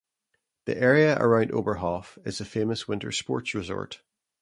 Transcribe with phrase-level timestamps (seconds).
[0.65, 4.01] The area around Oberhof is a famous winter sports resort.